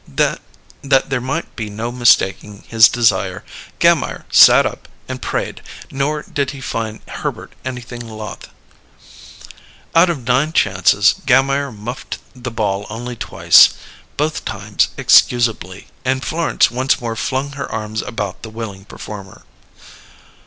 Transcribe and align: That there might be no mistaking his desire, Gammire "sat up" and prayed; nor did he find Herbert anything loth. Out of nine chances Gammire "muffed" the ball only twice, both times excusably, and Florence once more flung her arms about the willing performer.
That 0.07 0.41
there 1.11 1.21
might 1.21 1.55
be 1.55 1.69
no 1.69 1.91
mistaking 1.91 2.63
his 2.67 2.89
desire, 2.89 3.43
Gammire 3.77 4.25
"sat 4.31 4.65
up" 4.65 4.87
and 5.07 5.21
prayed; 5.21 5.61
nor 5.91 6.23
did 6.23 6.49
he 6.57 6.59
find 6.59 7.01
Herbert 7.07 7.53
anything 7.63 8.07
loth. 8.09 8.47
Out 9.93 10.09
of 10.09 10.27
nine 10.27 10.53
chances 10.53 11.13
Gammire 11.27 11.71
"muffed" 11.71 12.17
the 12.35 12.49
ball 12.49 12.87
only 12.89 13.15
twice, 13.15 13.75
both 14.17 14.43
times 14.43 14.87
excusably, 14.97 15.85
and 16.03 16.25
Florence 16.25 16.71
once 16.71 16.99
more 16.99 17.15
flung 17.15 17.51
her 17.51 17.71
arms 17.71 18.01
about 18.01 18.41
the 18.41 18.49
willing 18.49 18.85
performer. 18.85 19.43